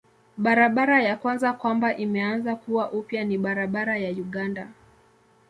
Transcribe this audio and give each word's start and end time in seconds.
Barabara 0.37 1.01
ya 1.03 1.15
kwanza 1.17 1.53
kwamba 1.53 1.97
imeanza 1.97 2.55
kuwa 2.55 2.91
upya 2.91 3.23
ni 3.25 3.37
barabara 3.37 3.97
ya 3.97 4.11
Uganda. 4.11 4.67